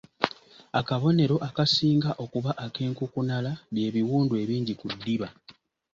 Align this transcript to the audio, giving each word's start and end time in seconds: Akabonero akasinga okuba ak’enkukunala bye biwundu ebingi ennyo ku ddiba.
Akabonero 0.79 1.35
akasinga 1.47 2.09
okuba 2.23 2.51
ak’enkukunala 2.65 3.51
bye 3.73 3.87
biwundu 3.95 4.33
ebingi 4.43 4.73
ennyo 4.73 4.79
ku 4.81 4.87
ddiba. 4.93 5.27